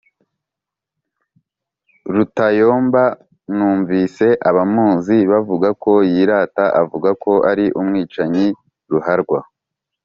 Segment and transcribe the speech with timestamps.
[2.13, 3.03] Rutayomba
[3.55, 8.45] numvise abamuzi bavuga ko yirata avuga ko ari umwicanyi
[8.91, 9.39] ruharwa